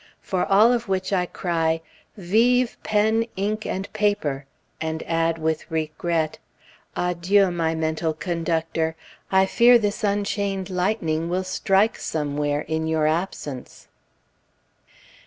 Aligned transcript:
For 0.23 0.47
all 0.47 0.73
of 0.73 0.87
which 0.89 1.13
I 1.13 1.27
cry, 1.27 1.79
"Vivent 2.17 2.81
pen, 2.81 3.25
ink, 3.35 3.67
and 3.67 3.93
paper!" 3.93 4.47
and 4.81 5.03
add 5.03 5.37
with 5.37 5.69
regret, 5.69 6.39
"Adieu, 6.95 7.51
my 7.51 7.75
mental 7.75 8.15
Conductor. 8.15 8.95
I 9.31 9.45
fear 9.45 9.77
this 9.77 10.03
unchained 10.03 10.71
lightning 10.71 11.29
will 11.29 11.43
strike 11.43 11.97
somewhere, 11.99 12.61
in 12.61 12.87
your 12.87 13.05
absence!" 13.05 13.89